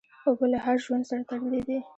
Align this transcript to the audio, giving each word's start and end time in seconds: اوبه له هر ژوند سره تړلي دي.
اوبه 0.27 0.45
له 0.53 0.57
هر 0.65 0.77
ژوند 0.83 1.03
سره 1.09 1.21
تړلي 1.29 1.61
دي. 1.67 1.79